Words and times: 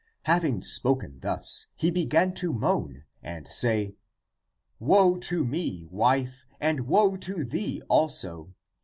Having 0.23 0.63
spoken 0.63 1.19
thus, 1.19 1.67
he 1.75 1.91
began 1.91 2.33
to 2.33 2.51
moan 2.51 3.03
and 3.21 3.47
say," 3.47 3.97
Woe 4.89 5.17
to 5.19 5.45
me, 5.45 5.85
wife, 5.91 6.47
and 6.59 6.87
woe 6.87 7.15
to 7.17 7.43
thee 7.45 7.83
also! 7.87 8.49